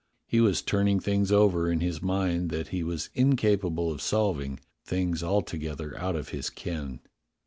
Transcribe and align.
He 0.25 0.41
was 0.41 0.63
turning 0.63 0.99
things 0.99 1.31
over 1.31 1.71
in 1.71 1.79
his 1.79 2.01
mind 2.01 2.49
that 2.49 2.69
he 2.69 2.81
was 2.83 3.11
incapable 3.13 3.91
of 3.91 4.01
solving— 4.01 4.59
things 4.83 5.21
alto 5.21 5.57
gether 5.57 5.95
out 5.95 6.15
of 6.15 6.29
his 6.29 6.49
ken. 6.49 7.01